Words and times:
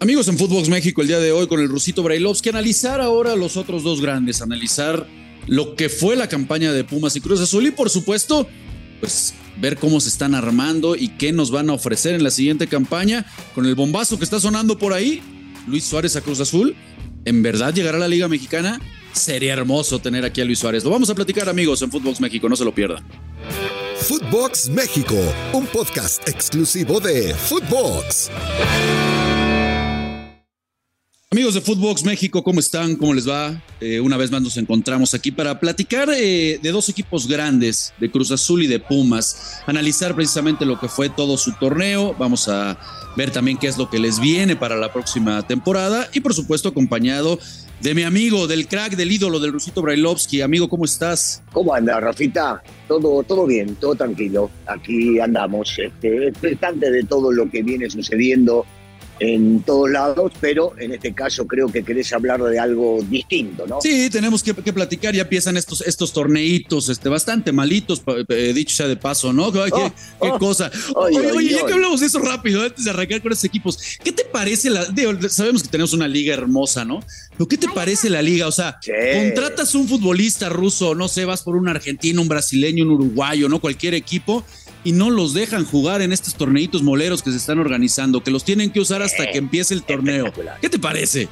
Amigos 0.00 0.28
en 0.28 0.38
Footbox 0.38 0.68
México 0.68 1.02
el 1.02 1.08
día 1.08 1.18
de 1.18 1.32
hoy 1.32 1.48
con 1.48 1.58
el 1.58 1.68
Rusito 1.68 2.04
Brailovsky, 2.04 2.50
analizar 2.50 3.00
ahora 3.00 3.34
los 3.34 3.56
otros 3.56 3.82
dos 3.82 4.00
grandes, 4.00 4.40
analizar 4.40 5.08
lo 5.48 5.74
que 5.74 5.88
fue 5.88 6.14
la 6.14 6.28
campaña 6.28 6.72
de 6.72 6.84
Pumas 6.84 7.16
y 7.16 7.20
Cruz 7.20 7.40
Azul 7.40 7.66
y 7.66 7.72
por 7.72 7.90
supuesto, 7.90 8.46
pues 9.00 9.34
ver 9.60 9.76
cómo 9.76 10.00
se 10.00 10.08
están 10.08 10.36
armando 10.36 10.94
y 10.94 11.08
qué 11.08 11.32
nos 11.32 11.50
van 11.50 11.68
a 11.68 11.72
ofrecer 11.72 12.14
en 12.14 12.22
la 12.22 12.30
siguiente 12.30 12.68
campaña 12.68 13.26
con 13.56 13.66
el 13.66 13.74
bombazo 13.74 14.18
que 14.18 14.24
está 14.24 14.38
sonando 14.38 14.78
por 14.78 14.92
ahí, 14.92 15.20
Luis 15.66 15.82
Suárez 15.82 16.14
a 16.14 16.20
Cruz 16.20 16.38
Azul. 16.38 16.76
¿En 17.24 17.42
verdad 17.42 17.74
llegará 17.74 17.96
a 17.96 18.00
la 18.00 18.08
Liga 18.08 18.28
Mexicana? 18.28 18.80
Sería 19.12 19.54
hermoso 19.54 19.98
tener 19.98 20.24
aquí 20.24 20.40
a 20.40 20.44
Luis 20.44 20.60
Suárez. 20.60 20.84
Lo 20.84 20.90
vamos 20.90 21.10
a 21.10 21.14
platicar 21.16 21.48
amigos 21.48 21.82
en 21.82 21.90
Footbox 21.90 22.20
México, 22.20 22.48
no 22.48 22.54
se 22.54 22.64
lo 22.64 22.72
pierdan. 22.72 23.04
Footbox 23.96 24.68
México, 24.68 25.16
un 25.52 25.66
podcast 25.66 26.26
exclusivo 26.28 27.00
de 27.00 27.34
Footbox. 27.34 28.30
Amigos 31.38 31.54
de 31.54 31.60
Footbox 31.60 32.04
México, 32.04 32.42
¿cómo 32.42 32.58
están? 32.58 32.96
¿Cómo 32.96 33.14
les 33.14 33.28
va? 33.28 33.62
Eh, 33.80 34.00
una 34.00 34.16
vez 34.16 34.28
más 34.32 34.42
nos 34.42 34.56
encontramos 34.56 35.14
aquí 35.14 35.30
para 35.30 35.60
platicar 35.60 36.08
eh, 36.12 36.58
de 36.60 36.70
dos 36.72 36.88
equipos 36.88 37.28
grandes, 37.28 37.94
de 38.00 38.10
Cruz 38.10 38.32
Azul 38.32 38.64
y 38.64 38.66
de 38.66 38.80
Pumas, 38.80 39.62
analizar 39.64 40.16
precisamente 40.16 40.66
lo 40.66 40.80
que 40.80 40.88
fue 40.88 41.08
todo 41.08 41.36
su 41.36 41.52
torneo, 41.52 42.12
vamos 42.18 42.48
a 42.48 42.76
ver 43.16 43.30
también 43.30 43.56
qué 43.56 43.68
es 43.68 43.78
lo 43.78 43.88
que 43.88 44.00
les 44.00 44.18
viene 44.18 44.56
para 44.56 44.74
la 44.74 44.92
próxima 44.92 45.46
temporada 45.46 46.08
y 46.12 46.18
por 46.18 46.34
supuesto 46.34 46.70
acompañado 46.70 47.38
de 47.80 47.94
mi 47.94 48.02
amigo, 48.02 48.48
del 48.48 48.66
crack, 48.66 48.96
del 48.96 49.12
ídolo, 49.12 49.38
del 49.38 49.52
Rusito 49.52 49.80
Brailovsky. 49.80 50.40
Amigo, 50.40 50.68
¿cómo 50.68 50.86
estás? 50.86 51.44
¿Cómo 51.52 51.72
anda, 51.72 52.00
Rafita? 52.00 52.60
Todo, 52.88 53.22
todo 53.22 53.46
bien, 53.46 53.76
todo 53.76 53.94
tranquilo. 53.94 54.50
Aquí 54.66 55.20
andamos, 55.20 55.78
este, 55.78 56.26
expectante 56.26 56.90
de 56.90 57.04
todo 57.04 57.30
lo 57.30 57.48
que 57.48 57.62
viene 57.62 57.88
sucediendo 57.88 58.66
en 59.20 59.62
todos 59.62 59.90
lados, 59.90 60.32
pero 60.40 60.72
en 60.78 60.92
este 60.92 61.12
caso 61.12 61.46
creo 61.46 61.68
que 61.68 61.82
querés 61.82 62.12
hablar 62.12 62.42
de 62.42 62.58
algo 62.58 63.00
distinto, 63.08 63.66
¿no? 63.66 63.80
Sí, 63.80 64.08
tenemos 64.10 64.42
que, 64.42 64.54
platicar, 64.54 65.14
ya 65.14 65.22
empiezan 65.22 65.56
estos, 65.56 65.80
estos 65.82 66.12
torneitos 66.12 66.88
este, 66.88 67.08
bastante 67.08 67.52
malitos, 67.52 68.02
dicho 68.54 68.76
sea 68.76 68.88
de 68.88 68.96
paso, 68.96 69.32
¿no? 69.32 69.52
¿Qué, 69.52 69.60
qué 69.70 69.92
oh, 70.18 70.38
cosa? 70.38 70.70
Oh, 70.94 71.04
oye, 71.04 71.32
oye, 71.32 71.50
ya 71.50 71.66
que 71.66 71.72
hablamos 71.72 72.00
de 72.00 72.06
eso 72.06 72.18
rápido, 72.18 72.62
antes 72.62 72.84
de 72.84 72.90
arrancar 72.90 73.22
con 73.22 73.32
estos 73.32 73.44
equipos, 73.44 73.78
¿qué 74.02 74.12
te 74.12 74.24
parece 74.24 74.70
la... 74.70 74.86
sabemos 75.28 75.62
que 75.62 75.68
tenemos 75.68 75.92
una 75.92 76.08
liga 76.08 76.34
hermosa, 76.34 76.84
¿no? 76.84 77.00
Pero 77.32 77.48
¿qué 77.48 77.56
te 77.56 77.68
parece 77.68 78.10
la 78.10 78.22
liga? 78.22 78.46
O 78.46 78.52
sea, 78.52 78.78
contratas 79.14 79.74
un 79.74 79.88
futbolista 79.88 80.48
ruso, 80.48 80.94
no 80.94 81.08
sé, 81.08 81.24
vas 81.24 81.42
por 81.42 81.56
un 81.56 81.68
argentino, 81.68 82.22
un 82.22 82.28
brasileño, 82.28 82.84
un 82.84 82.92
uruguayo, 82.92 83.48
¿no? 83.48 83.60
Cualquier 83.60 83.94
equipo 83.94 84.44
y 84.84 84.92
no 84.92 85.10
los 85.10 85.34
dejan 85.34 85.64
jugar 85.64 86.02
en 86.02 86.12
estos 86.12 86.34
torneitos 86.34 86.82
moleros 86.82 87.22
que 87.22 87.30
se 87.30 87.36
están 87.36 87.58
organizando, 87.58 88.22
que 88.22 88.30
los 88.30 88.44
tienen 88.44 88.70
que 88.70 88.80
usar 88.80 89.02
hasta 89.02 89.26
que 89.30 89.38
empiece 89.38 89.74
el 89.74 89.82
torneo. 89.82 90.32
¿Qué 90.60 90.68
te 90.68 90.78
parece? 90.78 91.28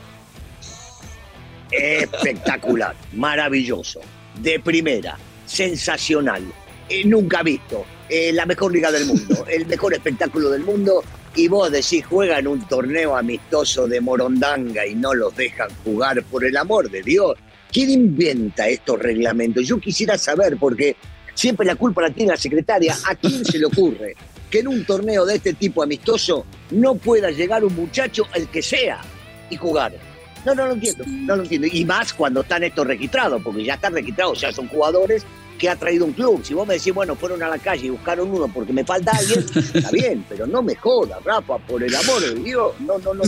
Espectacular, 1.70 2.94
maravilloso, 3.12 4.00
de 4.41 4.61
primera, 4.61 5.19
sensacional, 5.47 6.42
eh, 6.88 7.05
nunca 7.05 7.42
visto, 7.42 7.84
eh, 8.08 8.33
la 8.33 8.47
mejor 8.47 8.72
liga 8.72 8.91
del 8.92 9.06
mundo, 9.06 9.44
el 9.48 9.66
mejor 9.66 9.94
espectáculo 9.94 10.50
del 10.50 10.62
mundo. 10.62 11.03
Y 11.34 11.48
vos 11.48 11.70
decís, 11.70 12.05
juegan 12.06 12.47
un 12.47 12.66
torneo 12.66 13.14
amistoso 13.14 13.86
de 13.86 14.00
Morondanga 14.00 14.86
y 14.86 14.94
no 14.94 15.12
los 15.12 15.36
dejan 15.36 15.69
jugar, 15.84 16.22
por 16.25 16.44
el 16.44 16.56
amor 16.56 16.91
de 16.91 17.03
Dios. 17.03 17.34
¿Quién 17.70 17.91
inventa 17.91 18.69
estos 18.69 18.98
reglamentos? 18.98 19.66
Yo 19.66 19.78
quisiera 19.78 20.16
saber, 20.16 20.56
porque 20.56 20.97
Siempre 21.36 21.66
la 21.66 21.76
culpa 21.76 22.00
la 22.00 22.10
tiene 22.10 22.32
la 22.32 22.38
secretaria. 22.38 22.96
¿A 23.04 23.14
quién 23.14 23.44
se 23.44 23.58
le 23.58 23.66
ocurre 23.66 24.16
que 24.50 24.60
en 24.60 24.68
un 24.68 24.84
torneo 24.86 25.26
de 25.26 25.36
este 25.36 25.52
tipo 25.52 25.82
amistoso 25.82 26.46
no 26.70 26.94
pueda 26.94 27.30
llegar 27.30 27.62
un 27.62 27.76
muchacho, 27.76 28.24
el 28.34 28.48
que 28.48 28.62
sea, 28.62 29.02
y 29.50 29.56
jugar? 29.56 29.92
No, 30.46 30.54
no 30.54 30.66
lo 30.66 30.72
entiendo, 30.72 31.04
no 31.06 31.36
lo 31.36 31.42
entiendo. 31.42 31.68
Y 31.70 31.84
más 31.84 32.14
cuando 32.14 32.40
están 32.40 32.64
estos 32.64 32.86
registrados, 32.86 33.42
porque 33.42 33.64
ya 33.64 33.74
están 33.74 33.92
registrados, 33.92 34.40
ya 34.40 34.50
son 34.50 34.66
jugadores 34.68 35.26
que 35.58 35.68
ha 35.68 35.76
traído 35.76 36.04
un 36.04 36.12
club. 36.12 36.41
Si 36.44 36.54
vos 36.54 36.66
me 36.66 36.75
decís, 36.75 36.94
bueno, 36.94 37.16
fueron 37.16 37.42
a 37.42 37.48
la 37.48 37.58
calle 37.58 37.86
y 37.86 37.91
buscaron 37.91 38.30
uno 38.30 38.48
porque 38.52 38.72
me 38.72 38.84
falta 38.84 39.12
alguien, 39.12 39.44
está 39.75 39.91
bien, 39.91 40.25
pero 40.28 40.46
no 40.46 40.62
me 40.62 40.75
jodas, 40.75 41.22
Rafa, 41.25 41.58
por 41.58 41.82
el 41.82 41.94
amor 41.94 42.20
de 42.20 42.34
Dios. 42.42 42.72
No, 42.80 42.98
no, 42.98 43.14
no. 43.14 43.22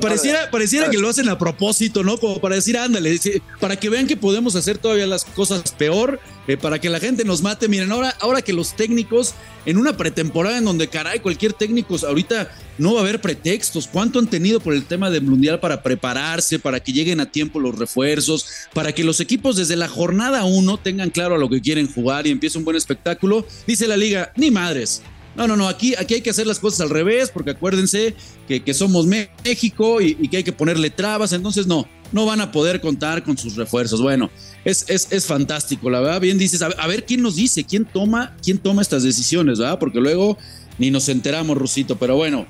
pareciera, 0.00 0.50
pareciera 0.50 0.90
que 0.90 0.98
lo 0.98 1.08
hacen 1.08 1.28
a 1.28 1.38
propósito, 1.38 2.02
¿no? 2.02 2.18
Como 2.18 2.40
para 2.40 2.56
decir, 2.56 2.76
ándale, 2.76 3.18
para 3.58 3.76
que 3.76 3.88
vean 3.88 4.06
que 4.06 4.16
podemos 4.16 4.56
hacer 4.56 4.78
todavía 4.78 5.06
las 5.06 5.24
cosas 5.24 5.72
peor, 5.72 6.20
eh, 6.50 6.56
para 6.56 6.80
que 6.80 6.88
la 6.88 6.98
gente 6.98 7.24
nos 7.24 7.42
mate. 7.42 7.68
Miren, 7.68 7.92
ahora, 7.92 8.16
ahora 8.18 8.42
que 8.42 8.52
los 8.52 8.74
técnicos 8.74 9.34
en 9.66 9.76
una 9.76 9.96
pretemporada 9.96 10.58
en 10.58 10.64
donde, 10.64 10.88
caray, 10.88 11.20
cualquier 11.20 11.52
técnico 11.52 11.94
ahorita 12.04 12.50
no 12.76 12.94
va 12.94 12.98
a 12.98 13.02
haber 13.04 13.20
pretextos. 13.20 13.86
¿Cuánto 13.86 14.18
han 14.18 14.26
tenido 14.26 14.58
por 14.58 14.74
el 14.74 14.84
tema 14.84 15.10
del 15.10 15.22
Mundial 15.22 15.60
para 15.60 15.80
prepararse, 15.80 16.58
para 16.58 16.80
que 16.80 16.92
lleguen 16.92 17.20
a 17.20 17.30
tiempo 17.30 17.60
los 17.60 17.78
refuerzos, 17.78 18.46
para 18.74 18.92
que 18.92 19.04
los 19.04 19.20
equipos 19.20 19.54
desde 19.54 19.76
la 19.76 19.86
jornada 19.86 20.42
uno 20.44 20.76
tengan 20.76 21.10
claro 21.10 21.36
a 21.36 21.38
lo 21.38 21.48
que 21.48 21.60
quieren 21.60 21.86
jugar 21.86 22.26
y 22.26 22.30
empiece 22.30 22.58
un 22.58 22.64
buen 22.64 22.76
espectáculo? 22.76 23.46
Dice 23.64 23.86
la 23.86 23.96
liga, 23.96 24.32
ni 24.34 24.50
madres. 24.50 25.02
No, 25.36 25.46
no, 25.46 25.56
no, 25.56 25.68
aquí, 25.68 25.94
aquí 25.96 26.14
hay 26.14 26.20
que 26.20 26.30
hacer 26.30 26.48
las 26.48 26.58
cosas 26.58 26.80
al 26.80 26.90
revés, 26.90 27.30
porque 27.30 27.52
acuérdense 27.52 28.16
que, 28.48 28.64
que 28.64 28.74
somos 28.74 29.06
México 29.06 30.00
y, 30.00 30.16
y, 30.20 30.26
que 30.26 30.38
hay 30.38 30.44
que 30.44 30.52
ponerle 30.52 30.90
trabas, 30.90 31.32
entonces 31.32 31.68
no, 31.68 31.86
no 32.12 32.26
van 32.26 32.40
a 32.40 32.52
poder 32.52 32.80
contar 32.80 33.22
con 33.22 33.36
sus 33.38 33.56
refuerzos. 33.56 34.00
Bueno, 34.00 34.30
es, 34.64 34.84
es, 34.88 35.26
fantástico, 35.26 35.90
la 35.90 36.00
verdad. 36.00 36.20
Bien 36.20 36.38
dices, 36.38 36.62
a, 36.62 36.86
ver 36.86 37.04
quién 37.04 37.22
nos 37.22 37.36
dice, 37.36 37.64
quién 37.64 37.84
toma, 37.84 38.36
quién 38.42 38.58
toma 38.58 38.82
estas 38.82 39.02
decisiones, 39.02 39.58
¿verdad? 39.58 39.78
Porque 39.78 40.00
luego 40.00 40.36
ni 40.78 40.90
nos 40.90 41.08
enteramos, 41.08 41.56
Rusito, 41.56 41.96
pero 41.96 42.16
bueno. 42.16 42.46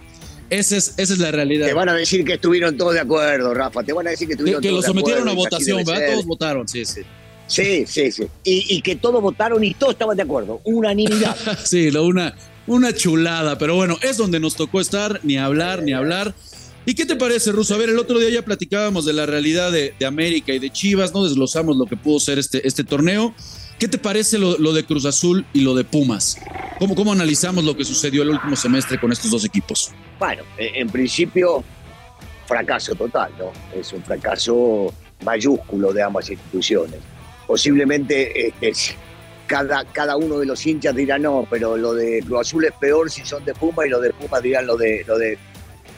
Esa 0.48 0.76
es, 0.76 0.94
esa 0.96 1.12
es 1.12 1.20
la 1.20 1.30
realidad. 1.30 1.68
Te 1.68 1.74
van 1.74 1.88
a 1.88 1.94
decir 1.94 2.24
que 2.24 2.32
estuvieron 2.32 2.76
todos 2.76 2.94
de 2.94 3.00
acuerdo, 3.00 3.54
Rafa. 3.54 3.84
Te 3.84 3.92
van 3.92 4.08
a 4.08 4.10
decir 4.10 4.26
que 4.26 4.34
estuvieron 4.34 4.60
que, 4.60 4.68
que 4.68 4.74
lo 4.74 4.82
sometieron 4.82 5.28
a 5.28 5.32
votación, 5.32 5.84
¿verdad? 5.84 6.12
Todos 6.12 6.26
votaron, 6.26 6.66
sí, 6.66 6.84
sí. 6.84 7.02
Sí, 7.46 7.84
sí, 7.86 8.12
sí. 8.12 8.24
Y, 8.44 8.76
y, 8.76 8.82
que 8.82 8.94
todos 8.94 9.20
votaron 9.20 9.62
y 9.62 9.74
todos 9.74 9.92
estaban 9.92 10.16
de 10.16 10.22
acuerdo. 10.22 10.60
Unanimidad. 10.64 11.36
sí, 11.64 11.90
lo, 11.90 12.04
una, 12.04 12.34
una 12.66 12.92
chulada. 12.92 13.58
Pero 13.58 13.74
bueno, 13.74 13.96
es 14.02 14.16
donde 14.16 14.38
nos 14.38 14.54
tocó 14.54 14.80
estar, 14.80 15.20
ni 15.24 15.36
hablar, 15.36 15.82
ni 15.82 15.92
hablar. 15.92 16.34
¿Y 16.86 16.94
qué 16.94 17.04
te 17.04 17.16
parece, 17.16 17.52
Ruso? 17.52 17.74
A 17.74 17.78
ver, 17.78 17.90
el 17.90 17.98
otro 17.98 18.18
día 18.18 18.30
ya 18.30 18.42
platicábamos 18.42 19.04
de 19.04 19.12
la 19.12 19.26
realidad 19.26 19.70
de, 19.70 19.94
América 20.06 20.52
y 20.52 20.58
de 20.58 20.70
Chivas, 20.70 21.12
no 21.12 21.24
desglosamos 21.24 21.76
lo 21.76 21.86
que 21.86 21.96
pudo 21.96 22.18
ser 22.18 22.38
este, 22.38 22.66
este 22.66 22.84
torneo. 22.84 23.34
¿Qué 23.78 23.88
te 23.88 23.98
parece 23.98 24.38
lo, 24.38 24.72
de 24.72 24.84
Cruz 24.84 25.06
Azul 25.06 25.46
y 25.52 25.62
lo 25.62 25.74
de 25.74 25.84
Pumas? 25.84 26.38
¿Cómo, 26.78 26.94
¿Cómo 26.94 27.12
analizamos 27.12 27.64
lo 27.64 27.76
que 27.76 27.84
sucedió 27.84 28.22
el 28.22 28.30
último 28.30 28.56
semestre 28.56 29.00
con 29.00 29.12
estos 29.12 29.30
dos 29.30 29.44
equipos? 29.44 29.90
Bueno, 30.18 30.42
en 30.58 30.88
principio, 30.88 31.64
fracaso 32.46 32.94
total, 32.94 33.30
¿no? 33.38 33.52
Es 33.78 33.92
un 33.92 34.02
fracaso 34.02 34.92
mayúsculo 35.24 35.92
de 35.92 36.02
ambas 36.02 36.28
instituciones. 36.30 37.00
Posiblemente 37.46 38.48
este, 38.48 38.72
cada, 39.46 39.84
cada 39.84 40.16
uno 40.16 40.38
de 40.38 40.46
los 40.46 40.66
hinchas 40.66 40.94
dirá 40.94 41.18
no, 41.18 41.46
pero 41.48 41.76
lo 41.76 41.94
de 41.94 42.22
Cruz 42.26 42.40
Azul 42.40 42.64
es 42.64 42.72
peor 42.72 43.10
si 43.10 43.24
son 43.24 43.44
de 43.44 43.54
Pumas 43.54 43.86
y 43.86 43.88
lo 43.88 44.00
de 44.00 44.10
Pumas 44.10 44.42
dirán 44.42 44.66
lo 44.66 44.76
de, 44.76 45.04
lo 45.06 45.18
de 45.18 45.38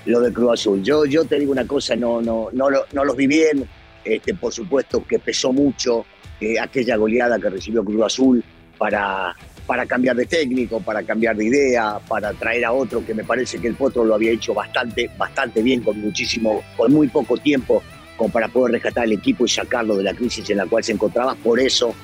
lo 0.07 0.21
de 0.21 0.33
Cruz 0.33 0.53
Azul. 0.55 0.83
Yo, 0.83 1.05
yo 1.05 1.25
te 1.25 1.39
digo 1.39 1.53
una 1.53 1.67
cosa, 1.67 1.97
no, 1.97 2.21
no, 2.21 2.49
no, 2.53 2.69
no 2.93 3.05
los 3.05 3.17
vi 3.17 3.27
bien, 3.27 3.69
este, 4.05 4.35
por 4.35 4.53
supuesto 4.53 5.05
que 5.07 5.19
pesó 5.19 5.53
mucho 5.53 6.05
eh, 6.41 6.59
aquella 6.59 6.97
goleada 6.97 7.39
que 7.39 7.51
recibió 7.51 7.85
Cruz 7.85 8.03
Azul 8.05 8.45
para, 8.77 9.35
para 9.67 9.87
cambiar 9.87 10.17
de 10.17 10.27
técnico, 10.27 10.81
para 10.81 11.03
cambiar 11.03 11.37
de 11.37 11.45
idea, 11.45 12.01
para 12.09 12.33
traer 12.33 12.65
a 12.65 12.73
otro 12.73 13.05
que 13.05 13.15
me 13.15 13.25
parece 13.25 13.61
que 13.61 13.69
el 13.69 13.75
Potro 13.75 14.05
lo 14.05 14.15
había 14.15 14.33
hecho 14.33 14.55
bastante, 14.55 15.11
bastante 15.17 15.63
bien, 15.63 15.83
con 15.83 16.01
muchísimo, 16.01 16.63
con 16.77 16.93
muy 16.93 17.09
poco 17.09 17.37
tiempo, 17.37 17.83
como 18.17 18.33
para 18.33 18.49
poder 18.49 18.73
rescatar 18.73 19.05
el 19.05 19.13
equipo 19.13 19.45
y 19.45 19.49
sacarlo 19.49 19.97
de 19.97 20.05
la 20.05 20.15
crisis 20.15 20.49
en 20.51 20.59
la 20.59 20.67
cual 20.67 20.83
se 20.83 20.93
encontraba. 20.93 21.35
Por 21.37 21.61
eso 21.61 21.95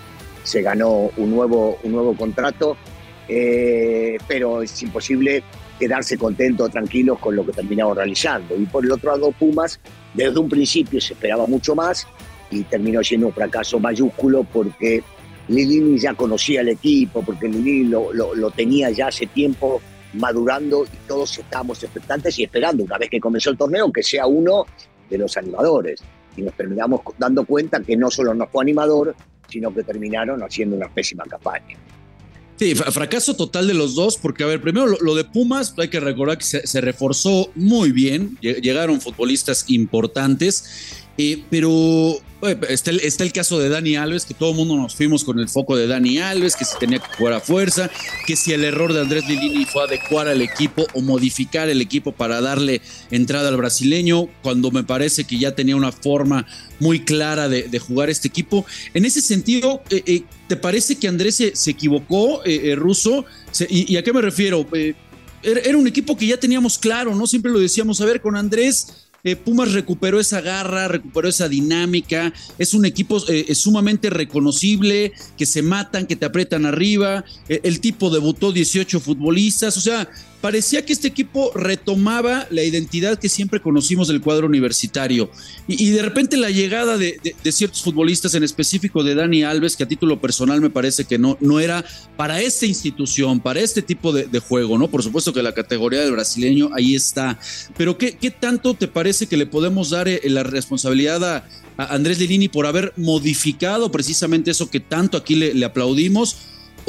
se 0.44 0.62
ganó 0.62 1.10
un 1.16 1.30
nuevo, 1.30 1.78
un 1.82 1.92
nuevo 1.92 2.16
contrato. 2.16 2.76
Eh, 3.28 4.16
pero 4.26 4.62
es 4.62 4.82
imposible 4.82 5.42
quedarse 5.78 6.18
contentos, 6.18 6.70
tranquilos 6.70 7.18
con 7.18 7.36
lo 7.36 7.44
que 7.44 7.52
terminamos 7.52 7.96
realizando. 7.96 8.56
Y 8.56 8.66
por 8.66 8.84
el 8.84 8.92
otro 8.92 9.12
lado, 9.12 9.32
Pumas, 9.32 9.80
desde 10.14 10.38
un 10.38 10.48
principio 10.48 11.00
se 11.00 11.14
esperaba 11.14 11.46
mucho 11.46 11.74
más 11.74 12.06
y 12.50 12.62
terminó 12.64 13.02
siendo 13.02 13.28
un 13.28 13.32
fracaso 13.32 13.78
mayúsculo 13.78 14.44
porque 14.44 15.02
Lilini 15.48 15.98
ya 15.98 16.14
conocía 16.14 16.60
el 16.60 16.70
equipo, 16.70 17.22
porque 17.22 17.48
Lilini 17.48 17.88
lo, 17.88 18.12
lo, 18.12 18.50
tenía 18.50 18.90
ya 18.90 19.08
hace 19.08 19.26
tiempo 19.26 19.80
madurando 20.14 20.84
y 20.84 21.06
todos 21.06 21.38
estábamos 21.38 21.82
expectantes 21.82 22.38
y 22.38 22.44
esperando 22.44 22.84
una 22.84 22.98
vez 22.98 23.10
que 23.10 23.20
comenzó 23.20 23.50
el 23.50 23.58
torneo 23.58 23.92
que 23.92 24.02
sea 24.02 24.26
uno 24.26 24.66
de 25.08 25.18
los 25.18 25.36
animadores. 25.36 26.00
Y 26.36 26.42
nos 26.42 26.54
terminamos 26.54 27.00
dando 27.18 27.44
cuenta 27.44 27.80
que 27.80 27.96
no 27.96 28.10
solo 28.10 28.34
no 28.34 28.46
fue 28.46 28.62
animador, 28.62 29.14
sino 29.48 29.74
que 29.74 29.82
terminaron 29.82 30.42
haciendo 30.42 30.76
una 30.76 30.88
pésima 30.88 31.24
campaña. 31.24 31.76
Sí, 32.58 32.74
fracaso 32.74 33.36
total 33.36 33.68
de 33.68 33.74
los 33.74 33.94
dos, 33.94 34.16
porque 34.16 34.42
a 34.42 34.46
ver, 34.46 34.60
primero 34.60 34.86
lo, 35.00 35.14
de 35.14 35.22
Pumas, 35.22 35.74
hay 35.76 35.88
que 35.88 36.00
recordar 36.00 36.38
que 36.38 36.44
se, 36.44 36.80
reforzó 36.80 37.52
muy 37.54 37.92
bien, 37.92 38.36
llegaron 38.40 39.00
futbolistas 39.00 39.64
importantes 39.68 40.97
pero 41.50 42.20
está 42.68 42.90
el, 42.90 43.00
está 43.00 43.24
el, 43.24 43.32
caso 43.32 43.58
de 43.58 43.68
Dani 43.68 43.96
Alves, 43.96 44.24
que 44.24 44.34
todo 44.34 44.50
el 44.50 44.56
mundo 44.56 44.76
nos 44.76 44.94
fuimos 44.94 45.24
con 45.24 45.40
el 45.40 45.48
foco 45.48 45.76
de 45.76 45.88
Dani 45.88 46.18
Alves, 46.18 46.54
que 46.54 46.64
si 46.64 46.78
tenía 46.78 47.00
que 47.00 47.16
jugar 47.16 47.34
a 47.34 47.40
fuerza, 47.40 47.90
que 48.24 48.36
si 48.36 48.52
el 48.52 48.62
error 48.62 48.92
de 48.92 49.00
Andrés 49.00 49.28
Lilini 49.28 49.64
fue 49.64 49.82
adecuar 49.82 50.28
al 50.28 50.40
equipo 50.42 50.86
o 50.94 51.00
modificar 51.00 51.68
el 51.68 51.80
equipo 51.80 52.12
para 52.12 52.40
darle 52.40 52.80
entrada 53.10 53.48
al 53.48 53.56
brasileño, 53.56 54.28
cuando 54.42 54.70
me 54.70 54.84
parece 54.84 55.24
que 55.24 55.38
ya 55.38 55.56
tenía 55.56 55.74
una 55.74 55.90
forma 55.90 56.46
muy 56.78 57.04
clara 57.04 57.48
de, 57.48 57.78
jugar 57.80 58.10
este 58.10 58.28
equipo. 58.28 58.64
En 58.94 59.04
ese 59.04 59.20
sentido, 59.20 59.82
eh, 59.90 60.02
eh, 60.06 60.22
¿te 60.46 60.56
parece 60.56 60.96
que 60.96 61.08
Andrés 61.08 61.42
se, 61.52 61.70
equivocó, 61.70 62.42
eh, 62.44 62.76
Russo? 62.76 63.24
Y, 63.68 63.96
a 63.96 64.04
qué 64.04 64.12
me 64.12 64.20
refiero? 64.20 64.66
era 65.42 65.78
un 65.78 65.86
equipo 65.86 66.16
que 66.16 66.26
ya 66.26 66.36
teníamos 66.36 66.78
claro, 66.78 67.14
¿no? 67.14 67.26
Siempre 67.26 67.50
lo 67.50 67.58
decíamos, 67.58 68.00
a 68.00 68.04
ver, 68.04 68.20
con 68.20 68.36
Andrés 68.36 69.07
eh, 69.24 69.36
Pumas 69.36 69.72
recuperó 69.72 70.20
esa 70.20 70.40
garra, 70.40 70.88
recuperó 70.88 71.28
esa 71.28 71.48
dinámica, 71.48 72.32
es 72.58 72.74
un 72.74 72.84
equipo 72.84 73.22
eh, 73.28 73.54
sumamente 73.54 74.10
reconocible, 74.10 75.12
que 75.36 75.46
se 75.46 75.62
matan, 75.62 76.06
que 76.06 76.16
te 76.16 76.26
aprietan 76.26 76.66
arriba, 76.66 77.24
eh, 77.48 77.60
el 77.64 77.80
tipo 77.80 78.10
debutó 78.10 78.52
18 78.52 79.00
futbolistas, 79.00 79.76
o 79.76 79.80
sea, 79.80 80.08
parecía 80.40 80.84
que 80.84 80.92
este 80.92 81.08
equipo 81.08 81.50
retomaba 81.54 82.46
la 82.50 82.62
identidad 82.62 83.18
que 83.18 83.28
siempre 83.28 83.60
conocimos 83.60 84.08
del 84.08 84.20
cuadro 84.20 84.46
universitario. 84.46 85.30
Y, 85.66 85.90
de 85.90 86.02
repente 86.02 86.36
la 86.36 86.50
llegada 86.50 86.96
de, 86.96 87.18
ciertos 87.50 87.82
futbolistas, 87.82 88.34
en 88.34 88.44
específico 88.44 89.02
de 89.02 89.14
Dani 89.14 89.42
Alves, 89.42 89.76
que 89.76 89.84
a 89.84 89.88
título 89.88 90.20
personal 90.20 90.60
me 90.60 90.70
parece 90.70 91.04
que 91.04 91.18
no, 91.18 91.36
no 91.40 91.60
era 91.60 91.84
para 92.16 92.40
esta 92.40 92.66
institución, 92.66 93.40
para 93.40 93.60
este 93.60 93.82
tipo 93.82 94.12
de, 94.12 94.38
juego, 94.38 94.78
¿no? 94.78 94.88
Por 94.88 95.02
supuesto 95.02 95.32
que 95.32 95.42
la 95.42 95.52
categoría 95.52 96.00
del 96.00 96.12
brasileño 96.12 96.70
ahí 96.74 96.94
está. 96.94 97.38
Pero 97.76 97.98
¿qué, 97.98 98.16
qué 98.16 98.30
tanto 98.30 98.74
te 98.74 98.86
parece 98.86 99.26
que 99.26 99.36
le 99.36 99.46
podemos 99.46 99.90
dar 99.90 100.06
eh, 100.06 100.20
la 100.24 100.44
responsabilidad 100.44 101.24
a, 101.24 101.48
Andrés 101.76 102.18
Lilini 102.18 102.48
por 102.48 102.66
haber 102.66 102.92
modificado 102.96 103.92
precisamente 103.92 104.50
eso 104.50 104.68
que 104.68 104.80
tanto 104.80 105.16
aquí 105.16 105.36
le 105.36 105.64
aplaudimos? 105.64 106.36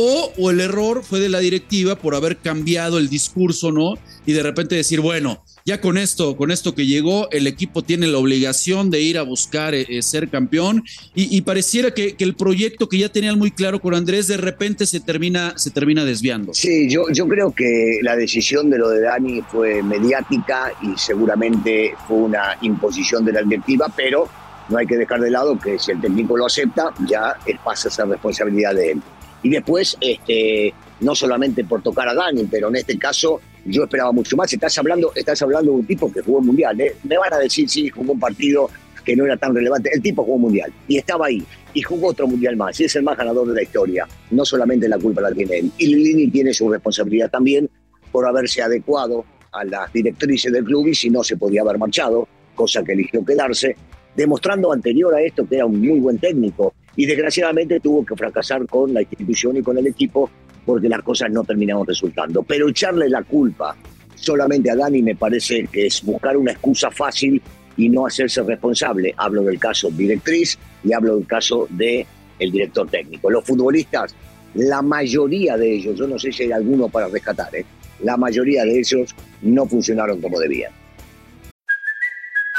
O, 0.01 0.49
el 0.49 0.61
error 0.61 1.03
fue 1.03 1.19
de 1.19 1.27
la 1.27 1.39
directiva 1.39 1.97
por 1.97 2.15
haber 2.15 2.37
cambiado 2.37 2.99
el 2.99 3.09
discurso, 3.09 3.73
¿no? 3.73 3.95
Y 4.25 4.31
de 4.31 4.41
repente 4.41 4.75
decir, 4.75 5.01
bueno, 5.01 5.43
ya 5.65 5.81
con 5.81 5.97
esto, 5.97 6.37
con 6.37 6.51
esto 6.51 6.73
que 6.73 6.85
llegó, 6.85 7.29
el 7.31 7.47
equipo 7.47 7.81
tiene 7.83 8.07
la 8.07 8.17
obligación 8.17 8.91
de 8.91 9.01
ir 9.01 9.17
a 9.17 9.23
buscar 9.23 9.75
eh, 9.75 9.85
eh, 9.89 10.01
ser 10.01 10.29
campeón 10.29 10.85
y, 11.13 11.41
pareciera 11.41 11.91
que, 11.91 12.15
el 12.17 12.33
proyecto 12.33 12.87
que 12.87 12.97
ya 12.97 13.09
tenían 13.09 13.37
muy 13.37 13.51
claro 13.51 13.81
con 13.81 13.93
Andrés 13.93 14.29
de 14.29 14.37
repente 14.37 14.85
se 14.85 15.01
termina, 15.01 15.57
se 15.57 15.69
termina 15.69 16.05
desviando. 16.05 16.53
Sí, 16.53 16.89
yo, 16.89 17.09
yo 17.11 17.27
creo 17.27 17.53
que 17.53 17.99
la 18.01 18.15
decisión 18.15 18.69
de 18.69 18.77
lo 18.77 18.87
de 18.87 19.01
Dani 19.01 19.41
fue 19.51 19.83
mediática 19.83 20.71
y 20.81 20.97
seguramente 20.97 21.91
fue 22.07 22.19
una 22.19 22.57
imposición 22.61 23.25
de 23.25 23.33
la 23.33 23.41
directiva, 23.41 23.87
pero 23.93 24.29
no 24.69 24.77
hay 24.77 24.87
que 24.87 24.95
dejar 24.95 25.19
de 25.19 25.29
lado 25.29 25.59
que 25.59 25.77
si 25.77 25.91
el 25.91 25.99
técnico 25.99 26.37
lo 26.37 26.45
acepta, 26.45 26.93
ya 27.05 27.35
pasa 27.65 27.89
a 27.89 27.91
ser 27.91 28.07
responsabilidad 28.07 28.73
de 28.75 28.91
él. 28.91 29.01
Y 29.44 29.50
después, 29.50 29.97
este, 30.01 30.74
no 31.01 31.15
solamente 31.15 31.63
por 31.63 31.81
tocar 31.81 32.07
a 32.07 32.13
Dani, 32.13 32.45
pero 32.45 32.69
en 32.69 32.75
este 32.75 32.97
caso 32.97 33.39
yo 33.65 33.83
esperaba 33.83 34.12
mucho 34.12 34.36
más. 34.36 34.51
Estás 34.51 34.77
hablando, 34.77 35.12
estás 35.15 35.41
hablando 35.41 35.71
de 35.71 35.77
un 35.77 35.86
tipo 35.86 36.12
que 36.12 36.21
jugó 36.21 36.41
mundial. 36.41 36.80
¿eh? 36.81 36.95
Me 37.03 37.18
van 37.18 37.33
a 37.33 37.38
decir, 37.38 37.69
sí, 37.69 37.89
jugó 37.89 38.13
un 38.13 38.19
partido 38.19 38.69
que 39.03 39.15
no 39.15 39.25
era 39.25 39.38
tan 39.38 39.53
relevante. 39.56 39.89
El 39.94 40.01
tipo 40.01 40.24
jugó 40.24 40.38
mundial 40.38 40.71
y 40.88 40.97
estaba 40.97 41.27
ahí. 41.27 41.44
Y 41.74 41.81
jugó 41.81 42.07
otro 42.07 42.27
mundial 42.27 42.57
más. 42.57 42.80
Y 42.80 42.86
es 42.86 42.95
el 42.95 43.03
más 43.03 43.18
ganador 43.18 43.47
de 43.47 43.56
la 43.56 43.63
historia. 43.63 44.07
No 44.31 44.44
solamente 44.44 44.88
la 44.88 44.97
culpa 44.97 45.21
la 45.21 45.31
tiene 45.31 45.59
él. 45.59 45.71
Y 45.77 45.88
Lilini 45.88 46.30
tiene 46.30 46.53
su 46.53 46.69
responsabilidad 46.69 47.30
también 47.30 47.69
por 48.12 48.27
haberse 48.27 48.62
adecuado 48.62 49.25
a 49.51 49.63
las 49.63 49.92
directrices 49.94 50.51
del 50.51 50.63
club 50.63 50.88
y 50.88 50.95
si 50.95 51.09
no 51.09 51.24
se 51.24 51.38
podía 51.38 51.62
haber 51.62 51.77
marchado, 51.77 52.27
cosa 52.56 52.83
que 52.83 52.94
eligió 52.94 53.24
quedarse, 53.24 53.75
demostrando 54.15 54.71
anterior 54.71 55.13
a 55.15 55.21
esto 55.21 55.47
que 55.47 55.56
era 55.56 55.65
un 55.65 55.80
muy 55.80 56.00
buen 56.00 56.18
técnico 56.18 56.74
y 56.99 57.05
desgraciadamente 57.05 57.79
tuvo 57.79 58.05
que 58.05 58.13
fracasar 58.13 58.67
con 58.67 58.93
la 58.93 59.01
institución 59.01 59.55
y 59.55 59.61
con 59.61 59.77
el 59.77 59.87
equipo 59.87 60.29
porque 60.65 60.89
las 60.89 61.01
cosas 61.01 61.31
no 61.31 61.45
terminaron 61.45 61.87
resultando. 61.87 62.43
Pero 62.43 62.67
echarle 62.67 63.07
la 63.07 63.23
culpa 63.23 63.73
solamente 64.15 64.69
a 64.69 64.75
Dani 64.75 65.01
me 65.01 65.15
parece 65.15 65.65
que 65.71 65.85
es 65.85 66.03
buscar 66.03 66.35
una 66.35 66.51
excusa 66.51 66.91
fácil 66.91 67.41
y 67.77 67.87
no 67.87 68.05
hacerse 68.05 68.43
responsable. 68.43 69.13
Hablo 69.15 69.43
del 69.43 69.57
caso 69.57 69.89
directriz 69.91 70.59
y 70.83 70.91
hablo 70.91 71.15
del 71.15 71.25
caso 71.25 71.67
del 71.69 72.05
el 72.37 72.51
director 72.51 72.89
técnico. 72.89 73.29
Los 73.29 73.45
futbolistas, 73.45 74.13
la 74.55 74.81
mayoría 74.81 75.55
de 75.55 75.75
ellos, 75.75 75.97
yo 75.97 76.05
no 76.05 76.19
sé 76.19 76.33
si 76.33 76.43
hay 76.43 76.51
alguno 76.51 76.89
para 76.89 77.07
rescatar, 77.07 77.55
¿eh? 77.55 77.65
la 78.03 78.17
mayoría 78.17 78.65
de 78.65 78.77
ellos 78.77 79.15
no 79.41 79.65
funcionaron 79.65 80.19
como 80.19 80.37
debían. 80.37 80.73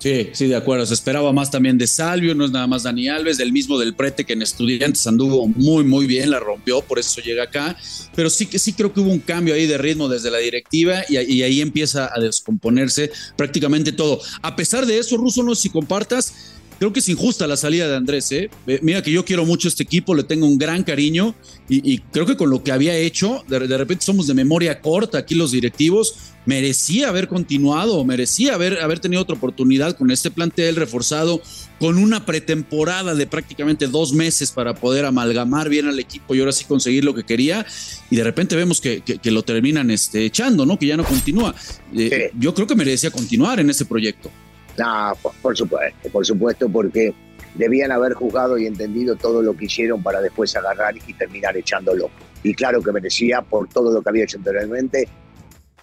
Sí, 0.00 0.30
sí, 0.32 0.46
de 0.46 0.56
acuerdo. 0.56 0.86
Se 0.86 0.94
esperaba 0.94 1.30
más 1.30 1.50
también 1.50 1.76
de 1.76 1.86
Salvio, 1.86 2.34
no 2.34 2.46
es 2.46 2.50
nada 2.50 2.66
más 2.66 2.84
Dani 2.84 3.08
Alves, 3.08 3.36
del 3.36 3.52
mismo 3.52 3.78
del 3.78 3.94
Prete 3.94 4.24
que 4.24 4.32
en 4.32 4.40
Estudiantes 4.40 5.06
anduvo 5.06 5.46
muy, 5.46 5.84
muy 5.84 6.06
bien, 6.06 6.30
la 6.30 6.40
rompió, 6.40 6.80
por 6.80 6.98
eso 6.98 7.20
llega 7.20 7.44
acá. 7.44 7.76
Pero 8.14 8.30
sí 8.30 8.46
que 8.46 8.58
sí 8.58 8.72
creo 8.72 8.94
que 8.94 9.00
hubo 9.00 9.10
un 9.10 9.18
cambio 9.18 9.54
ahí 9.54 9.66
de 9.66 9.76
ritmo 9.76 10.08
desde 10.08 10.30
la 10.30 10.38
directiva 10.38 11.02
y, 11.08 11.16
ahí 11.42 11.60
empieza 11.60 12.10
a 12.14 12.18
descomponerse 12.18 13.12
prácticamente 13.36 13.92
todo. 13.92 14.22
A 14.40 14.56
pesar 14.56 14.86
de 14.86 14.98
eso, 14.98 15.18
Russo, 15.18 15.42
no 15.42 15.54
sé 15.54 15.62
si 15.62 15.70
compartas, 15.70 16.32
creo 16.80 16.94
que 16.94 17.00
es 17.00 17.08
injusta 17.10 17.46
la 17.46 17.58
salida 17.58 17.86
de 17.86 17.94
Andrés. 17.94 18.32
¿eh? 18.32 18.50
Mira 18.80 19.02
que 19.02 19.12
yo 19.12 19.22
quiero 19.22 19.44
mucho 19.44 19.68
este 19.68 19.82
equipo, 19.82 20.14
le 20.14 20.24
tengo 20.24 20.46
un 20.46 20.56
gran 20.56 20.82
cariño 20.82 21.34
y, 21.68 21.98
creo 21.98 22.24
que 22.24 22.36
con 22.36 22.48
lo 22.48 22.64
que 22.64 22.72
había 22.72 22.96
hecho, 22.96 23.44
de, 23.46 23.58
repente 23.76 24.04
somos 24.04 24.26
de 24.26 24.32
memoria 24.32 24.80
corta 24.80 25.18
aquí 25.18 25.34
los 25.34 25.52
directivos, 25.52 26.14
merecía 26.46 27.10
haber 27.10 27.28
continuado, 27.28 28.02
merecía 28.04 28.54
haber, 28.54 28.80
haber 28.80 28.98
tenido 28.98 29.20
otra 29.20 29.36
oportunidad 29.36 29.94
con 29.94 30.10
este 30.10 30.30
plantel 30.30 30.74
reforzado, 30.74 31.42
con 31.78 31.98
una 31.98 32.24
pretemporada 32.24 33.14
de 33.14 33.26
prácticamente 33.26 33.86
dos 33.86 34.14
meses 34.14 34.50
para 34.50 34.74
poder 34.74 35.04
amalgamar 35.04 35.68
bien 35.68 35.86
al 35.86 35.98
equipo 35.98 36.34
y 36.34 36.40
ahora 36.40 36.52
sí 36.52 36.64
conseguir 36.64 37.04
lo 37.04 37.14
que 37.14 37.24
quería. 37.24 37.66
Y 38.10 38.16
de 38.16 38.24
repente 38.24 38.56
vemos 38.56 38.80
que, 38.80 39.02
lo 39.24 39.42
terminan 39.42 39.90
este, 39.90 40.24
echando, 40.24 40.64
¿no? 40.64 40.78
Que 40.78 40.86
ya 40.86 40.96
no 40.96 41.04
continúa. 41.04 41.54
Eh, 41.94 42.30
yo 42.38 42.54
creo 42.54 42.66
que 42.66 42.74
merecía 42.74 43.10
continuar 43.10 43.60
en 43.60 43.68
ese 43.68 43.84
proyecto. 43.84 44.30
No, 44.78 45.12
por, 45.42 45.56
supuesto, 45.56 46.08
por 46.10 46.24
supuesto, 46.24 46.68
porque 46.68 47.14
debían 47.54 47.92
haber 47.92 48.14
juzgado 48.14 48.56
y 48.58 48.66
entendido 48.66 49.16
todo 49.16 49.42
lo 49.42 49.56
que 49.56 49.66
hicieron 49.66 50.02
para 50.02 50.20
después 50.20 50.54
agarrar 50.56 50.94
y 50.96 51.12
terminar 51.14 51.56
echándolo. 51.56 52.10
Y 52.42 52.54
claro 52.54 52.82
que 52.82 52.92
merecía 52.92 53.42
por 53.42 53.68
todo 53.68 53.92
lo 53.92 54.02
que 54.02 54.08
había 54.08 54.24
hecho 54.24 54.38
anteriormente. 54.38 55.08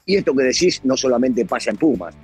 Y 0.05 0.15
esto 0.15 0.33
que 0.33 0.43
decís 0.43 0.81
no 0.83 0.95
solamente 0.95 1.45
pasa 1.45 1.71
en 1.71 1.77
Pumas, 1.77 2.15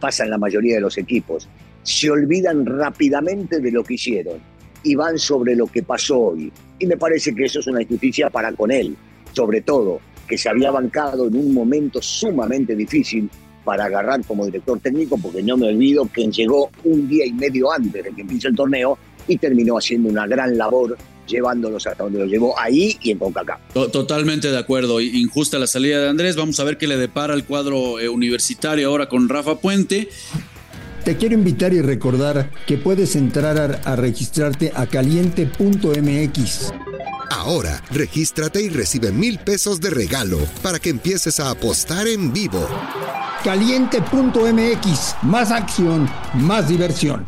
pasa 0.00 0.24
en 0.24 0.30
la 0.30 0.38
mayoría 0.38 0.76
de 0.76 0.80
los 0.80 0.96
equipos. 0.96 1.48
Se 1.82 2.10
olvidan 2.10 2.64
rápidamente 2.64 3.58
de 3.58 3.72
lo 3.72 3.82
que 3.82 3.94
hicieron 3.94 4.40
y 4.84 4.94
van 4.94 5.18
sobre 5.18 5.56
lo 5.56 5.66
que 5.66 5.82
pasó 5.82 6.18
hoy. 6.18 6.52
Y 6.78 6.86
me 6.86 6.96
parece 6.96 7.34
que 7.34 7.44
eso 7.44 7.60
es 7.60 7.66
una 7.66 7.82
injusticia 7.82 8.30
para 8.30 8.52
con 8.52 8.70
él, 8.70 8.96
sobre 9.32 9.60
todo 9.60 10.00
que 10.26 10.38
se 10.38 10.48
había 10.48 10.70
bancado 10.70 11.26
en 11.26 11.36
un 11.36 11.52
momento 11.52 12.00
sumamente 12.00 12.74
difícil 12.74 13.28
para 13.64 13.84
agarrar 13.84 14.24
como 14.24 14.44
director 14.46 14.78
técnico, 14.80 15.18
porque 15.18 15.42
no 15.42 15.56
me 15.56 15.68
olvido 15.68 16.08
que 16.12 16.26
llegó 16.26 16.70
un 16.84 17.08
día 17.08 17.26
y 17.26 17.32
medio 17.32 17.72
antes 17.72 18.04
de 18.04 18.10
que 18.10 18.20
empiece 18.22 18.48
el 18.48 18.56
torneo 18.56 18.98
y 19.28 19.36
terminó 19.38 19.78
haciendo 19.78 20.08
una 20.08 20.26
gran 20.26 20.56
labor 20.56 20.96
llevándolos 21.26 21.86
hasta 21.86 22.04
donde 22.04 22.18
los 22.18 22.28
llevó 22.28 22.58
ahí 22.58 22.98
y 23.00 23.12
en 23.12 23.18
CONCACAF. 23.18 23.60
Totalmente 23.92 24.50
de 24.50 24.58
acuerdo. 24.58 25.00
Injusta 25.00 25.58
la 25.58 25.66
salida 25.66 26.00
de 26.00 26.08
Andrés. 26.08 26.36
Vamos 26.36 26.58
a 26.60 26.64
ver 26.64 26.78
qué 26.78 26.86
le 26.86 26.96
depara 26.96 27.34
el 27.34 27.44
cuadro 27.44 28.00
eh, 28.00 28.08
universitario 28.08 28.88
ahora 28.88 29.08
con 29.08 29.28
Rafa 29.28 29.58
Puente. 29.58 30.08
Te 31.04 31.16
quiero 31.16 31.34
invitar 31.34 31.72
y 31.72 31.80
recordar 31.80 32.50
que 32.66 32.76
puedes 32.76 33.16
entrar 33.16 33.80
a 33.84 33.96
registrarte 33.96 34.72
a 34.74 34.86
caliente.mx. 34.86 36.72
Ahora, 37.30 37.82
regístrate 37.90 38.62
y 38.62 38.68
recibe 38.68 39.10
mil 39.10 39.38
pesos 39.38 39.80
de 39.80 39.90
regalo 39.90 40.38
para 40.62 40.78
que 40.78 40.90
empieces 40.90 41.40
a 41.40 41.50
apostar 41.50 42.06
en 42.06 42.32
vivo 42.32 42.68
caliente.mx. 43.42 45.16
Más 45.22 45.50
acción, 45.50 46.08
más 46.34 46.68
diversión. 46.68 47.26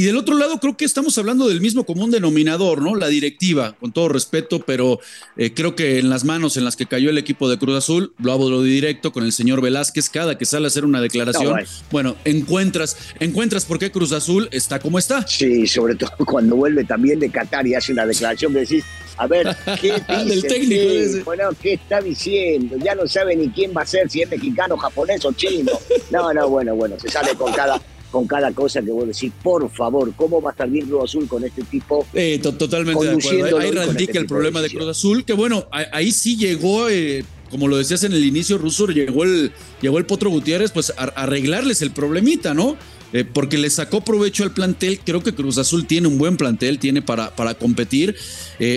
Y 0.00 0.02
del 0.02 0.16
otro 0.16 0.34
lado 0.38 0.58
creo 0.60 0.78
que 0.78 0.86
estamos 0.86 1.18
hablando 1.18 1.46
del 1.46 1.60
mismo 1.60 1.84
común 1.84 2.10
denominador, 2.10 2.80
¿no? 2.80 2.96
La 2.96 3.08
directiva, 3.08 3.76
con 3.78 3.92
todo 3.92 4.08
respeto, 4.08 4.60
pero 4.60 4.98
eh, 5.36 5.52
creo 5.52 5.76
que 5.76 5.98
en 5.98 6.08
las 6.08 6.24
manos 6.24 6.56
en 6.56 6.64
las 6.64 6.74
que 6.74 6.86
cayó 6.86 7.10
el 7.10 7.18
equipo 7.18 7.50
de 7.50 7.58
Cruz 7.58 7.76
Azul, 7.76 8.14
lo 8.16 8.32
hablo 8.32 8.62
directo 8.62 9.12
con 9.12 9.24
el 9.24 9.32
señor 9.32 9.60
Velázquez, 9.60 10.08
cada 10.08 10.38
que 10.38 10.46
sale 10.46 10.64
a 10.64 10.68
hacer 10.68 10.86
una 10.86 11.02
declaración, 11.02 11.54
bueno. 11.90 12.16
encuentras, 12.24 12.96
encuentras 13.18 13.66
por 13.66 13.78
qué 13.78 13.90
Cruz 13.90 14.12
Azul 14.12 14.48
está 14.52 14.78
como 14.78 14.98
está. 14.98 15.26
Sí, 15.26 15.66
sobre 15.66 15.96
todo 15.96 16.12
cuando 16.24 16.56
vuelve 16.56 16.82
también 16.84 17.20
de 17.20 17.28
Qatar 17.28 17.66
y 17.66 17.74
hace 17.74 17.92
una 17.92 18.06
declaración 18.06 18.54
que 18.54 18.60
decís, 18.60 18.84
a 19.18 19.26
ver, 19.26 19.54
¿qué 19.82 20.02
dice? 20.24 20.48
técnico 20.48 21.24
bueno, 21.26 21.50
¿qué 21.60 21.74
está 21.74 22.00
diciendo? 22.00 22.78
Ya 22.82 22.94
no 22.94 23.06
sabe 23.06 23.36
ni 23.36 23.50
quién 23.50 23.74
va 23.76 23.82
a 23.82 23.86
ser, 23.86 24.08
si 24.08 24.22
es 24.22 24.30
mexicano, 24.30 24.78
japonés 24.78 25.22
o 25.26 25.32
chino. 25.32 25.72
No, 26.10 26.32
no, 26.32 26.48
bueno, 26.48 26.74
bueno, 26.74 26.98
se 26.98 27.10
sale 27.10 27.34
con 27.34 27.52
cada 27.52 27.78
con 28.10 28.26
cada 28.26 28.52
cosa 28.52 28.82
que 28.82 28.90
vos 28.90 29.06
decís, 29.06 29.32
por 29.42 29.70
favor, 29.70 30.12
¿cómo 30.16 30.42
va 30.42 30.50
a 30.50 30.52
estar 30.52 30.68
bien 30.68 30.86
Cruz 30.86 31.04
Azul 31.04 31.28
con 31.28 31.44
este 31.44 31.62
tipo? 31.62 32.06
Eh, 32.12 32.40
totalmente 32.40 33.04
de 33.04 33.12
acuerdo. 33.12 33.58
Ahí, 33.58 33.70
radica 33.70 34.02
este 34.02 34.18
el 34.18 34.26
problema 34.26 34.60
de, 34.60 34.70
Cruz 34.70 34.88
Azul, 34.88 35.24
que 35.24 35.32
bueno, 35.32 35.66
ahí, 35.70 36.10
sí 36.10 36.36
llegó, 36.36 36.88
eh, 36.88 37.24
como 37.50 37.68
lo 37.68 37.76
decías 37.76 38.02
en 38.04 38.12
el 38.12 38.24
inicio, 38.24 38.58
Russo, 38.58 38.88
llegó 38.88 39.24
el, 39.24 39.52
llegó 39.80 39.98
el 39.98 40.06
Potro 40.06 40.30
Gutiérrez, 40.30 40.72
pues 40.72 40.92
a, 40.96 41.04
arreglarles 41.04 41.82
el 41.82 41.92
problemita, 41.92 42.52
¿no? 42.52 42.76
Eh, 43.12 43.24
porque 43.24 43.58
le 43.58 43.70
sacó 43.70 44.02
provecho 44.02 44.44
al 44.44 44.52
plantel. 44.52 45.00
Creo 45.04 45.20
que 45.20 45.34
Cruz 45.34 45.58
Azul 45.58 45.84
tiene 45.84 46.06
un 46.06 46.16
buen 46.16 46.36
plantel, 46.36 46.78
tiene 46.78 47.02
para, 47.02 47.34
para 47.34 47.54
competir. 47.54 48.14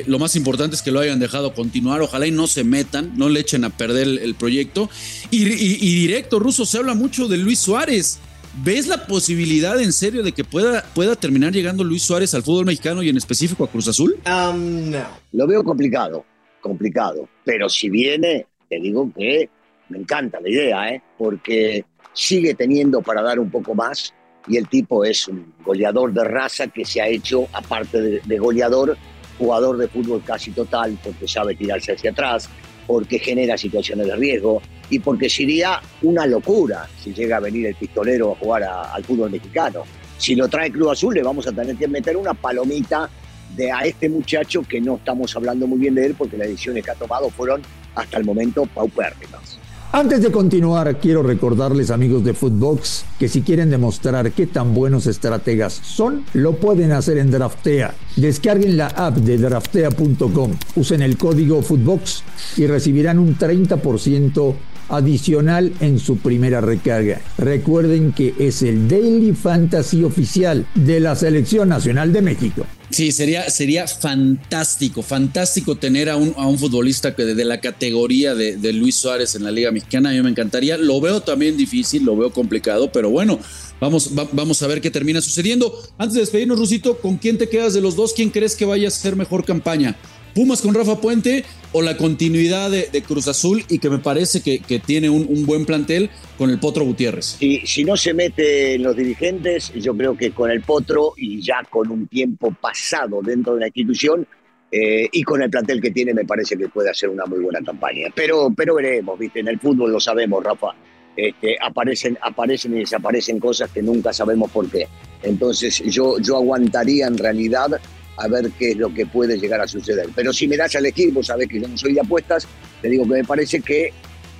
lo 0.07 0.17
más 0.17 0.35
importante 0.35 0.75
es 0.75 0.81
que 0.81 0.89
lo 0.89 0.99
hayan 0.99 1.19
dejado 1.19 1.53
continuar. 1.53 2.01
Ojalá 2.01 2.25
y 2.25 2.31
no 2.31 2.47
se 2.47 2.63
metan, 2.63 3.15
no 3.15 3.29
le 3.29 3.41
echen 3.41 3.63
a 3.63 3.69
perder 3.69 4.07
el, 4.07 4.33
proyecto. 4.33 4.89
Y, 5.29 5.43
y, 5.43 5.95
directo, 5.95 6.39
Russo, 6.39 6.65
se 6.65 6.79
habla 6.79 6.95
mucho 6.95 7.27
de 7.27 7.37
Luis 7.37 7.59
Suárez. 7.59 8.19
¿Ves 8.61 8.87
la 8.87 9.07
posibilidad 9.07 9.81
en 9.81 9.91
serio 9.91 10.21
de 10.21 10.31
que 10.31 10.43
pueda, 10.43 10.83
pueda 10.93 11.15
terminar 11.15 11.51
llegando 11.51 11.83
Luis 11.83 12.03
Suárez 12.03 12.35
al 12.35 12.43
fútbol 12.43 12.65
mexicano 12.65 13.01
y 13.01 13.09
en 13.09 13.17
específico 13.17 13.63
a 13.63 13.67
Cruz 13.67 13.87
Azul? 13.87 14.15
Um, 14.27 14.91
no. 14.91 15.07
Lo 15.31 15.47
veo 15.47 15.63
complicado, 15.63 16.23
complicado. 16.61 17.27
Pero 17.43 17.67
si 17.67 17.89
viene, 17.89 18.45
te 18.69 18.79
digo 18.79 19.11
que 19.17 19.49
me 19.89 19.97
encanta 19.97 20.39
la 20.39 20.49
idea, 20.49 20.89
¿eh? 20.93 21.01
porque 21.17 21.83
sigue 22.13 22.53
teniendo 22.53 23.01
para 23.01 23.23
dar 23.23 23.39
un 23.39 23.49
poco 23.49 23.73
más 23.73 24.13
y 24.47 24.57
el 24.57 24.67
tipo 24.67 25.03
es 25.03 25.27
un 25.27 25.51
goleador 25.65 26.13
de 26.13 26.23
raza 26.23 26.67
que 26.67 26.85
se 26.85 27.01
ha 27.01 27.07
hecho, 27.07 27.47
aparte 27.53 28.01
de, 28.01 28.21
de 28.23 28.37
goleador, 28.37 28.95
jugador 29.39 29.77
de 29.77 29.87
fútbol 29.87 30.21
casi 30.23 30.51
total, 30.51 30.95
porque 31.03 31.27
sabe 31.27 31.55
tirarse 31.55 31.93
hacia 31.93 32.11
atrás, 32.11 32.47
porque 32.85 33.19
genera 33.19 33.57
situaciones 33.57 34.07
de 34.07 34.15
riesgo 34.15 34.61
y 34.89 34.99
porque 34.99 35.29
sería 35.29 35.81
una 36.01 36.25
locura 36.25 36.87
si 37.01 37.13
llega 37.13 37.37
a 37.37 37.39
venir 37.39 37.67
el 37.67 37.75
pistolero 37.75 38.31
a 38.31 38.35
jugar 38.35 38.63
al 38.63 39.03
fútbol 39.03 39.31
mexicano. 39.31 39.83
Si 40.17 40.35
lo 40.35 40.47
trae 40.47 40.71
Club 40.71 40.91
Azul, 40.91 41.15
le 41.15 41.23
vamos 41.23 41.47
a 41.47 41.51
tener 41.51 41.75
que 41.75 41.87
meter 41.87 42.15
una 42.15 42.33
palomita 42.33 43.09
de 43.55 43.71
a 43.71 43.81
este 43.81 44.09
muchacho 44.09 44.63
que 44.63 44.81
no 44.81 44.95
estamos 44.95 45.35
hablando 45.35 45.67
muy 45.67 45.79
bien 45.79 45.95
de 45.95 46.05
él 46.07 46.15
porque 46.17 46.37
las 46.37 46.47
decisiones 46.47 46.83
que 46.83 46.91
ha 46.91 46.95
tomado 46.95 47.29
fueron 47.29 47.61
hasta 47.95 48.17
el 48.17 48.25
momento 48.25 48.65
paupérrimas. 48.65 49.59
Antes 49.95 50.23
de 50.23 50.31
continuar, 50.31 50.97
quiero 50.99 51.21
recordarles 51.21 51.91
amigos 51.91 52.23
de 52.23 52.33
Footbox 52.33 53.05
que 53.19 53.27
si 53.27 53.43
quieren 53.43 53.69
demostrar 53.69 54.31
qué 54.31 54.47
tan 54.47 54.73
buenos 54.73 55.05
estrategas 55.05 55.73
son, 55.83 56.25
lo 56.33 56.53
pueden 56.53 56.91
hacer 56.93 57.19
en 57.19 57.29
Draftea. 57.29 57.93
Descarguen 58.15 58.75
la 58.75 58.87
app 58.87 59.17
de 59.17 59.37
draftea.com, 59.37 60.51
usen 60.77 61.03
el 61.03 61.15
código 61.15 61.61
Footbox 61.61 62.23
y 62.57 62.65
recibirán 62.65 63.19
un 63.19 63.37
30% 63.37 64.55
adicional 64.89 65.73
en 65.79 65.99
su 65.99 66.17
primera 66.17 66.61
recarga. 66.61 67.21
Recuerden 67.37 68.13
que 68.13 68.33
es 68.39 68.61
el 68.61 68.87
Daily 68.87 69.33
Fantasy 69.33 70.03
oficial 70.03 70.65
de 70.75 70.99
la 70.99 71.15
Selección 71.15 71.69
Nacional 71.69 72.13
de 72.13 72.21
México. 72.21 72.65
Sí, 72.93 73.11
sería, 73.11 73.49
sería 73.49 73.87
fantástico, 73.87 75.01
fantástico 75.01 75.75
tener 75.75 76.11
a 76.11 76.15
un, 76.15 76.35
a 76.37 76.45
un 76.45 76.59
futbolista 76.59 77.15
que 77.15 77.25
de, 77.25 77.43
la 77.43 77.59
categoría 77.59 78.35
de, 78.35 78.73
Luis 78.73 78.95
Suárez 78.95 79.33
en 79.33 79.43
la 79.43 79.49
Liga 79.49 79.71
Mexicana. 79.71 80.11
A 80.11 80.13
mí 80.13 80.21
me 80.21 80.29
encantaría. 80.29 80.77
Lo 80.77 81.01
veo 81.01 81.21
también 81.21 81.57
difícil, 81.57 82.05
lo 82.05 82.15
veo 82.15 82.31
complicado, 82.31 82.91
pero 82.91 83.09
bueno, 83.09 83.39
vamos, 83.79 84.11
vamos 84.13 84.61
a 84.61 84.67
ver 84.67 84.79
qué 84.79 84.91
termina 84.91 85.21
sucediendo. 85.21 85.75
Antes 85.97 86.13
de 86.13 86.19
despedirnos, 86.19 86.59
Rusito, 86.59 86.99
¿con 86.99 87.17
quién 87.17 87.39
te 87.39 87.49
quedas 87.49 87.73
de 87.73 87.81
los 87.81 87.95
dos? 87.95 88.13
¿Quién 88.13 88.29
crees 88.29 88.55
que 88.55 88.65
vaya 88.65 88.89
a 88.89 88.91
ser 88.91 89.15
mejor 89.15 89.43
campaña? 89.43 89.95
Pumas 90.33 90.61
con 90.61 90.73
Rafa 90.73 90.99
Puente 90.99 91.43
o 91.71 91.81
la 91.81 91.97
continuidad 91.97 92.71
de, 92.71 93.03
Cruz 93.03 93.27
Azul 93.27 93.63
y 93.69 93.79
que 93.79 93.89
me 93.89 93.99
parece 93.99 94.41
que, 94.41 94.79
tiene 94.79 95.09
un, 95.09 95.45
buen 95.45 95.65
plantel 95.65 96.09
con 96.37 96.49
el 96.49 96.59
Potro 96.59 96.85
Gutiérrez. 96.85 97.37
Si, 97.39 97.59
si 97.65 97.83
no 97.83 97.97
se 97.97 98.13
mete 98.13 98.75
en 98.75 98.83
los 98.83 98.95
dirigentes, 98.95 99.73
yo 99.73 99.95
creo 99.95 100.17
que 100.17 100.31
con 100.31 100.51
el 100.51 100.61
Potro 100.61 101.13
y 101.17 101.41
ya 101.41 101.63
con 101.69 101.89
un 101.91 102.07
tiempo 102.07 102.55
pasado 102.59 103.21
dentro 103.21 103.55
de 103.55 103.61
la 103.61 103.67
institución 103.67 104.27
eh, 104.75 105.07
y 105.11 105.21
con 105.21 105.43
el 105.43 105.51
plantel 105.51 105.79
que 105.79 105.91
tiene, 105.91 106.15
me 106.15 106.25
parece 106.25 106.57
que 106.57 106.67
puede 106.67 106.89
hacer 106.89 107.09
una 107.09 107.25
muy 107.25 107.39
buena 107.39 107.59
campaña. 107.61 108.07
Pero, 108.15 108.51
pero 108.55 108.73
veremos, 108.73 109.19
¿viste? 109.19 109.39
En 109.39 109.47
el 109.47 109.59
fútbol 109.59 109.91
lo 109.91 109.99
sabemos, 109.99 110.43
Rafa. 110.43 110.69
Este, 111.15 111.55
aparecen, 111.61 112.17
aparecen 112.19 112.75
y 112.75 112.79
desaparecen 112.79 113.39
cosas 113.39 113.69
que 113.69 113.83
nunca 113.83 114.11
sabemos 114.11 114.49
por 114.49 114.67
qué. 114.71 114.87
Entonces 115.21 115.83
yo, 115.85 116.17
yo 116.19 116.37
aguantaría 116.37 117.05
en 117.05 117.19
realidad 117.19 117.79
a 118.17 118.27
ver 118.27 118.51
qué 118.57 118.71
es 118.71 118.77
lo 118.77 118.93
que 118.93 119.05
puede 119.05 119.37
llegar 119.37 119.61
a 119.61 119.67
suceder. 119.67 120.09
Pero 120.15 120.33
si 120.33 120.47
me 120.47 120.57
das 120.57 120.75
a 120.75 120.79
elegir, 120.79 121.13
vos 121.13 121.27
sabés 121.27 121.47
que 121.47 121.59
yo 121.59 121.67
no 121.67 121.77
soy 121.77 121.93
de 121.93 122.01
apuestas, 122.01 122.47
te 122.81 122.89
digo 122.89 123.03
que 123.03 123.11
me 123.11 123.23
parece 123.23 123.61
que 123.61 123.93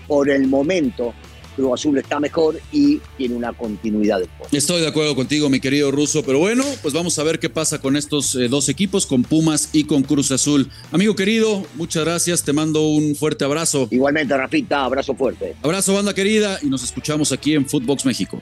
por 0.07 0.29
el 0.29 0.47
momento 0.47 1.13
Cruz 1.55 1.73
Azul 1.73 1.97
está 1.97 2.19
mejor 2.19 2.59
y 2.71 2.99
tiene 3.17 3.35
una 3.35 3.53
continuidad 3.53 4.19
de 4.19 4.27
Estoy 4.57 4.81
de 4.81 4.87
acuerdo 4.87 5.15
contigo, 5.15 5.49
mi 5.49 5.59
querido 5.59 5.91
Ruso, 5.91 6.23
pero 6.23 6.39
bueno, 6.39 6.63
pues 6.81 6.93
vamos 6.93 7.17
a 7.19 7.23
ver 7.23 7.39
qué 7.39 7.49
pasa 7.49 7.79
con 7.79 7.95
estos 7.95 8.35
eh, 8.35 8.47
dos 8.47 8.69
equipos, 8.69 9.05
con 9.05 9.23
Pumas 9.23 9.69
y 9.73 9.85
con 9.85 10.03
Cruz 10.03 10.31
Azul. 10.31 10.69
Amigo 10.91 11.15
querido, 11.15 11.65
muchas 11.75 12.03
gracias, 12.03 12.43
te 12.43 12.53
mando 12.53 12.87
un 12.87 13.15
fuerte 13.15 13.45
abrazo. 13.45 13.87
Igualmente, 13.91 14.35
Rafita, 14.35 14.83
abrazo 14.83 15.15
fuerte. 15.15 15.55
Abrazo, 15.61 15.93
banda 15.93 16.13
querida, 16.13 16.59
y 16.61 16.67
nos 16.67 16.83
escuchamos 16.83 17.31
aquí 17.31 17.53
en 17.53 17.67
Footbox 17.67 18.05
México. 18.05 18.41